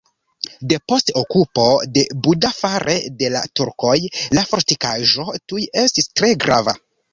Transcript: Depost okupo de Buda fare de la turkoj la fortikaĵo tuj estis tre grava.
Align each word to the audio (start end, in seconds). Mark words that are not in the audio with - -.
Depost 0.69 1.11
okupo 1.21 1.65
de 1.97 2.05
Buda 2.29 2.51
fare 2.61 2.97
de 3.21 3.31
la 3.35 3.43
turkoj 3.61 3.95
la 4.41 4.47
fortikaĵo 4.55 5.29
tuj 5.53 5.71
estis 5.85 6.13
tre 6.19 6.35
grava. 6.47 6.79